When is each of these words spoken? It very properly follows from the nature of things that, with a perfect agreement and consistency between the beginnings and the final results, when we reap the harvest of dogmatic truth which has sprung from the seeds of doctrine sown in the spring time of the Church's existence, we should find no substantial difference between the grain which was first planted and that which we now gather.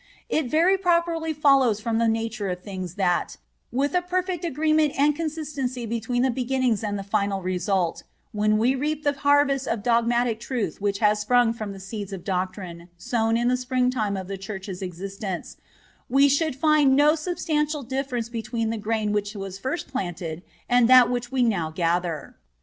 It 0.29 0.49
very 0.49 0.79
properly 0.79 1.31
follows 1.31 1.79
from 1.79 1.99
the 1.99 2.07
nature 2.07 2.49
of 2.49 2.63
things 2.63 2.95
that, 2.95 3.37
with 3.71 3.93
a 3.93 4.01
perfect 4.01 4.43
agreement 4.43 4.95
and 4.97 5.15
consistency 5.15 5.85
between 5.85 6.23
the 6.23 6.31
beginnings 6.31 6.83
and 6.83 6.97
the 6.97 7.03
final 7.03 7.43
results, 7.43 8.03
when 8.31 8.57
we 8.57 8.73
reap 8.73 9.03
the 9.03 9.13
harvest 9.13 9.67
of 9.67 9.83
dogmatic 9.83 10.39
truth 10.39 10.81
which 10.81 10.97
has 11.05 11.19
sprung 11.19 11.53
from 11.53 11.71
the 11.71 11.79
seeds 11.79 12.11
of 12.13 12.23
doctrine 12.23 12.89
sown 12.97 13.37
in 13.37 13.47
the 13.47 13.55
spring 13.55 13.91
time 13.91 14.17
of 14.17 14.27
the 14.27 14.39
Church's 14.39 14.81
existence, 14.81 15.57
we 16.09 16.27
should 16.27 16.55
find 16.55 16.95
no 16.95 17.13
substantial 17.13 17.83
difference 17.83 18.27
between 18.27 18.71
the 18.71 18.79
grain 18.79 19.11
which 19.11 19.35
was 19.35 19.59
first 19.59 19.87
planted 19.87 20.41
and 20.67 20.87
that 20.89 21.11
which 21.11 21.31
we 21.31 21.43
now 21.43 21.69
gather. 21.69 22.35